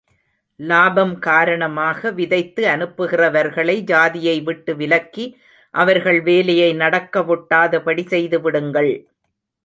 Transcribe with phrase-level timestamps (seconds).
[0.59, 5.25] லாபம் காரணமாக விதைத்து அனுப்புகிறவர்களை ஜாதியை விட்டு விலக்கி,
[5.73, 8.91] அவர்கள் வேலையை நடக்க வொட்டாதபடி செய்துவிடுங்கள்.